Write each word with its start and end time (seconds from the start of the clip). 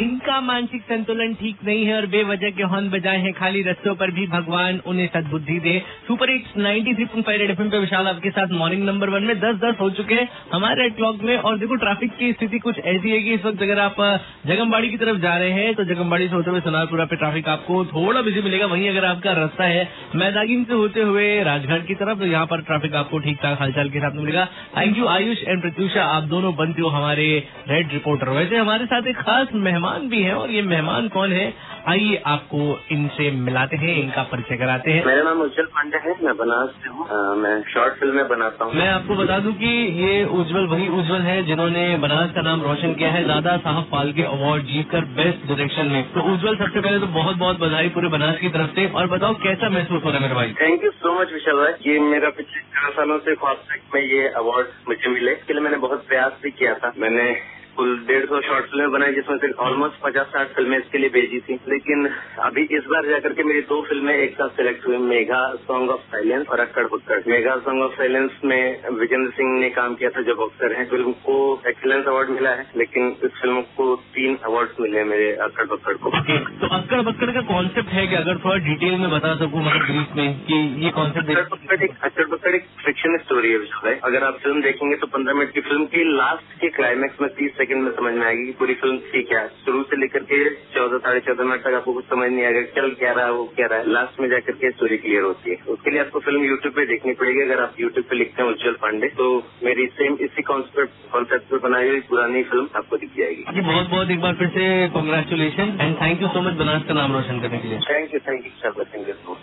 जिनका 0.00 0.40
मानसिक 0.40 0.82
संतुलन 0.82 1.32
ठीक 1.34 1.56
नहीं 1.64 1.84
है 1.86 1.96
और 1.96 2.06
बेवजह 2.06 2.50
के 2.50 2.62
हॉर्न 2.64 2.88
बजाए 2.90 3.16
हैं, 3.18 3.32
खाली 3.32 3.62
रस्तों 3.62 3.94
पर 3.94 4.10
भी 4.10 4.26
भगवान 4.26 4.78
उन्हें 4.86 5.06
सदबुद्धि 5.08 5.58
दे। 5.60 5.74
Super 6.06 6.30
hits 6.30 6.54
93.5 6.58 6.94
three 6.96 7.04
point 7.06 7.26
five 7.26 7.42
FM 7.42 7.60
पे 7.62 7.78
विशाल 7.78 8.06
आपके 8.08 8.30
साथ 8.30 8.52
मॉर्निंग 8.52 8.84
नंबर 8.84 9.10
वन 9.10 9.22
में 9.22 9.34
दस 9.40 9.56
दस 9.64 9.76
हो 9.80 9.88
चुके 9.98 10.14
हैं 10.14 10.28
हमारे 10.52 10.88
क्लॉक 10.90 11.22
में। 11.22 11.36
और 11.38 11.58
देखो 11.58 11.76
ट्रैफ़िक 11.76 12.16
की 12.18 12.32
स्थिति 12.32 12.58
कुछ 12.58 12.78
ऐसी 12.86 13.10
है 13.10 13.20
कि 13.22 13.34
इस 13.34 13.44
वक्त 13.44 13.62
अगर 13.62 13.78
आप 13.80 14.00
जगमबाड़ी 14.46 14.88
की 14.90 14.96
तरफ़ 14.96 15.18
जा 15.18 15.36
रहे 15.36 15.50
हैं 15.52 15.74
तो 15.74 15.84
जगमबाड़ी 15.84 16.28
से 16.28 16.34
होते 16.34 16.50
हुए 16.50 16.60
सोनारपुरा 16.60 17.04
पे 17.04 17.16
ट्रैफ़िक 17.16 17.48
आपको 17.48 17.84
थोड़ा 17.86 18.22
बिज़ी 18.22 18.42
मिलेगा। 18.42 18.66
वहीं 18.66 18.88
अगर 18.88 19.04
आपका 19.04 19.32
रास्ता 19.40 19.64
है 19.66 19.88
मैदागिन 20.16 20.64
से 20.64 20.74
होते 20.74 21.02
हुए 21.02 21.28
राजघाट 21.44 21.86
की 21.86 21.94
तरफ़ 21.96 22.18
तो 22.18 22.26
यहाँ 22.26 22.46
पर 22.46 22.62
ट्रैफ़िक 22.62 22.94
आपको 22.94 23.18
ठीक 23.20 23.38
ठाक 23.42 23.58
हालचाल 23.60 23.90
के 23.90 24.00
साथ 24.00 24.16
मिलेगा। 24.16 24.44
Thank 24.78 24.98
you 24.98 25.06
Ayush 25.08 25.44
and 25.44 25.60
Pratyusha. 25.62 26.04
आप 26.06 26.32
दोनों 26.32 26.54
बनते 26.56 26.82
हो 26.82 26.88
हमारे 26.90 27.28
रेड 27.68 27.92
रिपोर्टर 27.92 28.28
वैसे 28.32 28.56
हमारे 28.56 28.86
साथ 28.86 29.06
एक 29.06 29.16
खास 29.20 29.54
मेहमान 29.60 29.88
भी 29.98 30.22
है 30.22 30.34
और 30.34 30.50
ये 30.50 30.62
मेहमान 30.62 31.08
कौन 31.08 31.32
है? 31.32 31.52
आइए 31.88 32.16
आपको 32.26 32.58
इनसे 32.92 33.30
मिलाते 33.30 33.76
हैं 33.76 33.94
इनका 33.96 34.22
परिचय 34.22 34.56
कराते 34.56 34.92
हैं। 34.92 35.04
मेरा 35.04 35.22
नाम 35.22 35.40
उज्जवल 35.42 35.66
पांडे 35.66 35.98
है 35.98 36.14
मैं 36.24 36.36
बनारस 36.36 36.70
से 36.82 36.88
हूँ। 36.88 37.36
मैं 37.36 37.62
शॉर्ट 37.68 37.94
फ़िल्में 37.94 38.28
बनाता 38.28 38.64
हूँ। 38.64 38.74
मैं 38.74 38.88
आपको 38.88 39.14
बता 39.14 39.38
दूँ 39.38 39.52
कि 39.52 39.70
ये 40.00 40.24
उज्जवल 40.24 40.66
वही 40.66 40.88
उज्जवल 40.88 41.20
है 41.20 41.42
जिन्होंने 41.42 41.84
बनारस 41.98 42.30
का 42.30 42.42
नाम 42.42 42.62
रोशन 42.62 42.94
किया 42.94 43.10
है। 43.10 43.24
दादा 43.28 43.56
साहब 43.56 43.84
फाल्के 43.84 44.22
अवार्ड 44.22 44.62
जीतकर 44.62 45.04
बेस्ट 45.16 45.46
डायरेक्शन 45.48 45.86
में। 45.86 46.02
तो 46.12 46.20
उज्जवल 46.32 46.56
सबसे 46.56 46.80
पहले 46.80 46.98
तो 46.98 47.06
बहुत 47.06 47.36
बहुत 47.36 47.60
बधाई 47.60 47.88
पूरे 47.88 48.08
बनारस 48.08 48.38
की 48.38 48.48
तरफ़ 48.48 48.74
से। 48.74 48.86
और 48.90 49.06
बताओ 49.06 49.34
कैसा 49.34 49.68
महसूस 49.68 50.04
हो 50.04 50.08
रहा 50.08 50.18
है 50.18 50.22
मेरे 50.22 50.34
भाई? 50.34 50.52
Thank 50.60 50.84
you 50.84 50.90
so 50.90 51.20
much 51.20 51.32
Vishal 51.32 51.56
भाई। 51.56 51.92
ये 51.92 51.98
मेरा 52.00 52.30
पिछले 52.30 52.60
चार 52.60 52.90
सालों 52.90 53.18
से 53.18 53.34
ख्वाब 53.34 53.64
कि 53.92 54.04
ये 54.16 54.28
अवार्ड 54.28 54.66
मुझे 54.88 55.08
मिले। 55.08 55.32
इसके 55.32 55.52
लिए 55.52 55.62
मैंने 55.62 55.76
बहुत 55.76 56.06
प्रयास 56.08 56.38
भी 56.42 56.50
किया 56.50 56.74
था। 56.74 56.92
मैंने 56.98 57.24
कुल 57.76 57.96
डेढ़ 58.06 58.24
सौ 58.26 58.40
शॉर्ट 58.40 58.66
फ़िल्में 58.70 58.90
बनाई 58.92 59.12
जिसमें 59.14 59.36
से 59.38 59.50
ऑलमोस्ट 59.66 60.00
पचास 60.02 60.26
साठ 60.26 60.48
फ़िल्में 60.56 60.76
इसके 60.78 60.98
लिए 60.98 61.10
भेजी 61.10 61.40
थी। 61.40 61.58
लेकिन 61.68 62.08
अभी 62.46 62.62
इस 62.78 62.84
बार 62.90 63.06
जाकर 63.08 63.32
के 63.32 63.44
मेरी 63.44 63.60
दो 63.68 63.80
फ़िल्में 63.88 64.12
एक 64.14 64.34
साथ 64.34 64.56
सिलेक्ट 64.56 64.86
हुई 64.86 64.96
मेघा 65.04 65.40
सॉन्ग 65.68 65.90
ऑफ़ 65.90 66.00
साइलेंस 66.12 66.46
और 66.48 66.60
Akkad 66.60 66.86
Bakkad. 66.86 67.20
Megha 67.28 67.56
song 67.66 67.82
of 67.82 67.94
silence 67.96 68.38
में 68.44 68.88
विजेंद्र 68.98 69.30
सिंह 69.30 69.58
ने 69.60 69.70
काम 69.70 69.94
किया 69.94 70.10
था 70.10 70.22
जो 70.22 70.34
बॉक्सर 70.34 70.72
है। 70.72 70.84
फ़िल्म 70.90 71.12
को 71.26 71.36
एक्सीलेंस 71.68 72.06
अवार्ड 72.06 72.30
मिला 72.30 72.50
है 72.50 72.66
लेकिन 72.76 73.08
इस 73.24 73.30
फ़िल्म 73.40 73.60
को 73.76 73.94
तीन 74.14 74.36
अवार्ड 74.44 74.80
मिले 74.80 75.04
मेरे 75.04 75.30
अक्कड़ 75.48 75.66
बक्कड़ 75.66 75.96
को। 75.96 76.10
तो 76.60 76.74
अक्कड़ 76.76 77.00
बक्कड़ 77.02 77.30
का 77.30 77.40
कॉन्सेप्ट 77.48 77.88
है 77.90 78.06
कि 78.06 78.16
अगर 78.16 78.38
थोड़ा 78.44 78.56
डिटेल 78.66 78.98
में 79.00 79.10
बता 79.10 79.34
सकूँ 79.36 79.64
मतलब 79.64 79.86
ब्रीफ 79.86 80.16
में 80.16 80.40
कि 80.46 80.60
ये 80.84 80.90
कॉन्सेप्ट 80.90 81.28
अक्कड़ 82.02 82.26
बक्कड़ 82.26 82.54
एक 82.54 82.64
फिक्शन 82.90 83.16
स्टोरी 83.18 83.50
है 83.50 83.58
भाई 83.82 83.94
अगर 84.04 84.24
आप 84.24 84.38
फ़िल्म 84.42 84.62
देखेंगे 84.62 84.96
तो 84.96 85.06
पंद्रह 85.10 85.34
मिनट 85.34 85.52
की 85.54 85.60
फ़िल्म 85.66 85.84
की 85.90 86.04
लास्ट 86.12 86.54
के 86.60 86.68
क्लाइमैक्स 86.78 87.20
में 87.20 87.28
तीस 87.34 87.52
सेकंड 87.58 87.82
में 87.82 87.90
समझ 87.98 88.12
में 88.14 88.24
आएगी 88.26 88.46
कि 88.46 88.52
पूरी 88.58 88.74
फ़िल्म 88.80 88.96
थी 89.10 89.22
क्या 89.22 89.42
शुरू 89.58 89.82
से 89.90 89.96
लेकर 89.96 90.24
के 90.30 90.38
चौदह 90.74 90.98
साढ़े 91.04 91.20
चौदह 91.26 91.44
मिनट 91.44 91.62
तक 91.64 91.74
आपको 91.74 91.92
कुछ 91.92 92.04
समझ 92.04 92.30
नहीं 92.30 92.44
आएगा 92.46 92.62
चल 92.78 92.90
क्या 93.02 93.12
रहा 93.12 93.26
है 93.26 93.32
वो 93.32 93.44
क्या 93.56 93.66
रहा। 93.66 93.78
है 93.78 93.92
लास्ट 93.92 94.20
में 94.20 94.28
जाकर 94.30 94.56
के 94.62 94.70
स्टोरी 94.70 94.96
क्लियर 95.04 95.22
होती 95.22 95.50
है। 95.50 95.56
उसके 95.74 95.90
लिए 95.90 96.00
आपको 96.00 96.20
फ़िल्म 96.20 96.44
यूट्यूब 96.44 96.74
पे 96.74 96.86
देखनी 96.86 97.12
पड़ेगी। 97.20 97.42
अगर 97.42 97.62
आप 97.62 97.80
यूट्यूब 97.80 98.06
पे 98.10 98.16
लिखते 98.16 98.42
हैं 98.42 98.48
उज्जवल 98.50 98.76
पांडे 98.82 99.08
तो 99.20 99.28
मेरी 99.64 99.86
सेम 100.00 100.16
इसी 100.28 100.42
कॉन्सेप्ट 100.50 101.08
कॉन्सेप्ट 101.12 101.50
पे 101.50 101.62
बनाई 101.68 101.88
हुई 101.88 102.00
पुरानी 102.10 102.42
फ़िल्म 102.50 102.68
आपको 102.76 102.96
दिख 102.96 103.16
जाएगी। 103.18 103.44
जी 103.54 103.66
बहुत 103.70 103.90
बहुत 103.90 104.10
एक 104.10 104.20
बार 104.20 104.34
फिर 104.42 104.48
से 104.58 104.66
congratulation 104.98 105.76
and 105.80 105.96
thank 106.02 106.22
you 106.22 106.28
so 106.28 106.42
much 106.48 106.60
Banaras 106.64 106.84
का 106.88 106.94
नाम 106.94 107.16
रोशन 107.16 107.40
करने 107.40 107.58
के 107.58 107.68
लिए। 107.68 107.78
Thank 107.90 108.14
you 108.14 108.20
thank 108.28 108.44
you 108.44 108.52
sir 108.58 108.78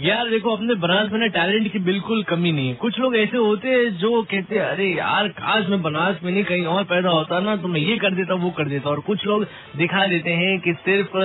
यार 0.00 0.28
देखो 0.30 0.54
अपने 0.56 0.74
बनारस 0.82 1.12
में 1.12 1.28
टैलेंट 1.30 1.70
की 1.72 1.78
बिल्कुल 1.86 2.22
कमी 2.28 2.50
नहीं 2.52 2.68
है। 2.68 2.74
कुछ 2.82 2.98
लोग 3.00 3.16
ऐसे 3.16 3.29
होते 3.36 3.68
हैं 3.68 3.90
जो 3.96 4.22
कहते 4.22 4.54
हैं, 4.54 4.62
अरे 4.62 4.86
यार, 4.94 5.28
काश 5.28 5.68
मैं 5.68 5.82
बनारस 5.82 6.18
में 6.22 6.32
नहीं 6.32 6.44
कहीं 6.44 6.64
और 6.64 6.84
पैदा 6.84 7.10
होता 7.10 7.40
ना 7.40 7.56
तो 7.56 7.68
मैं 7.68 7.80
ये 7.80 7.96
कर 7.96 8.14
देता, 8.14 8.34
वो 8.34 8.50
कर 8.50 8.64
देता। 8.64 8.90
और 8.90 9.00
कुछ 9.00 9.26
लोग 9.26 9.46
दिखा 9.76 10.06
देते 10.06 10.30
हैं 10.30 10.58
कि 10.60 10.72
सिर्फ़ 10.74 11.16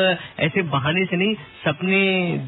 ऐसे 0.41 0.61
बहाने 0.61 1.05
से 1.05 1.17
नहीं, 1.17 1.33
सपने 1.65 2.01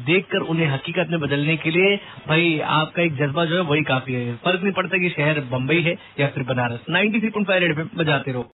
देखकर 0.06 0.38
उन्हें 0.38 0.66
हकीकत 0.66 1.06
में 1.10 1.20
बदलने 1.20 1.56
के 1.56 1.70
लिए 1.70 1.96
भाई, 2.28 2.58
आपका 2.58 3.02
एक 3.02 3.16
जज्बा 3.16 3.44
जो 3.44 3.54
है 3.54 3.62
वही 3.62 3.82
काफ़ी 3.82 4.14
है। 4.14 4.34
फ़र्क 4.34 4.62
नहीं 4.62 4.72
पड़ता 4.72 4.98
कि 4.98 5.08
शहर 5.08 5.40
बम्बई 5.40 5.80
है 5.80 5.94
या 6.20 6.26
फिर 6.26 6.44
बनारस। 6.44 6.80
93.5 6.90 7.60
रेड 7.60 7.76
पे 7.76 7.82
बजाते 7.96 8.32
रहो। 8.32 8.46